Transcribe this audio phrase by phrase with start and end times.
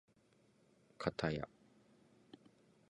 [0.97, 1.47] かたや